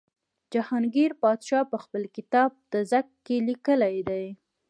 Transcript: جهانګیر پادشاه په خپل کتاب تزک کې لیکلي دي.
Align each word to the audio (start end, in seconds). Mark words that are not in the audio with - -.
جهانګیر 0.53 1.11
پادشاه 1.23 1.65
په 1.71 1.77
خپل 1.83 2.03
کتاب 2.15 2.49
تزک 2.71 3.07
کې 3.25 3.35
لیکلي 3.47 3.97
دي. 4.09 4.25